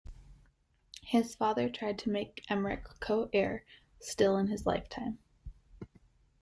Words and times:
His 1.03 1.35
father 1.35 1.69
tried 1.69 1.99
to 1.99 2.09
make 2.09 2.43
Emeric 2.49 2.99
co-heir 2.99 3.63
still 3.99 4.35
in 4.35 4.47
his 4.47 4.65
lifetime. 4.65 5.19